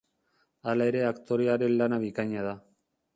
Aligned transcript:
Hala 0.71 0.87
ere 0.91 1.03
aktorearen 1.09 1.75
lana 1.83 2.01
bikaina 2.05 2.47
da. 2.49 2.55